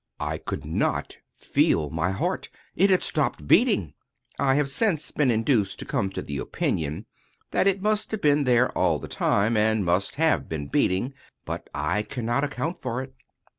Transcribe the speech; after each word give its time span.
I 0.19 0.39
could 0.39 0.65
not 0.65 1.19
feel 1.35 1.91
my 1.91 2.09
heart. 2.09 2.49
It 2.75 2.89
had 2.89 3.03
stopped 3.03 3.47
beating. 3.47 3.93
I 4.39 4.55
have 4.55 4.67
since 4.67 5.11
been 5.11 5.29
induced 5.29 5.77
to 5.77 5.85
come 5.85 6.09
to 6.13 6.23
the 6.23 6.39
opinion 6.39 7.05
that 7.51 7.67
it 7.67 7.83
must 7.83 8.09
have 8.09 8.21
been 8.23 8.45
there 8.45 8.75
all 8.75 8.97
the 8.97 9.07
time, 9.07 9.55
and 9.55 9.85
must 9.85 10.15
have 10.15 10.49
been 10.49 10.69
beating, 10.69 11.13
but 11.45 11.69
I 11.75 12.01
cannot 12.01 12.43
account 12.43 12.79
for 12.81 13.03
it. 13.03 13.13